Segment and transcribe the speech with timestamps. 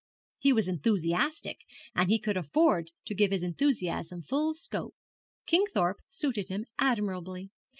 [0.39, 1.59] He was enthusiastic,
[1.93, 4.95] and he could afford to give his enthusiasm full scope.
[5.45, 7.51] Kingthorpe suited him admirably.